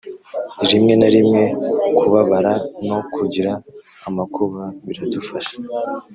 [0.69, 1.43] rimwe na rimwe
[1.97, 2.53] kubabara
[2.87, 3.51] no kugira
[4.07, 5.55] amakuba biradufasha